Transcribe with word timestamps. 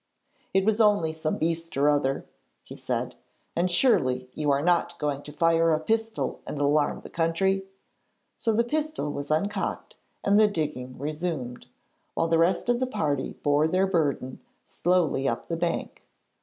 'It 0.55 0.65
was 0.65 0.81
only 0.81 1.13
some 1.13 1.37
beast 1.37 1.77
or 1.77 1.87
other,' 1.87 2.25
he 2.63 2.73
said, 2.75 3.13
'and 3.55 3.69
surely 3.69 4.27
you 4.33 4.49
are 4.49 4.63
not 4.63 4.97
going 4.97 5.21
to 5.21 5.31
fire 5.31 5.73
a 5.73 5.79
pistol 5.79 6.41
and 6.47 6.59
alarm 6.59 7.01
the 7.01 7.07
country?' 7.11 7.65
So 8.35 8.51
the 8.51 8.63
pistol 8.63 9.11
was 9.11 9.29
uncocked 9.29 9.97
and 10.23 10.39
the 10.39 10.47
digging 10.47 10.97
resumed, 10.97 11.67
while 12.15 12.27
the 12.27 12.39
rest 12.39 12.67
of 12.67 12.79
the 12.79 12.87
party 12.87 13.33
bore 13.43 13.67
their 13.67 13.85
burden 13.85 14.39
slowly 14.65 15.27
up 15.27 15.45
the 15.49 15.55
bank. 15.55 16.01